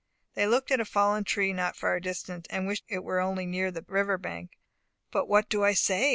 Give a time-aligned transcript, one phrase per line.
[0.33, 3.69] They looked at a fallen tree not far distant, and wished it were only near
[3.69, 4.57] the river bank.
[5.11, 6.09] "But what do I say?"